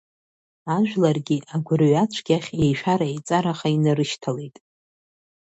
[0.75, 4.55] Ажәларгьы, агәырҩацәгьахь, еишәара-еиҵараха инарышьҭалеит.